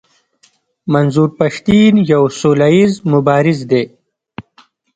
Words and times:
منظور 0.93 1.29
پښتين 1.39 1.93
يو 2.11 2.23
سوله 2.39 2.67
ايز 2.75 2.91
مبارز 3.13 3.59
دی. 3.71 3.83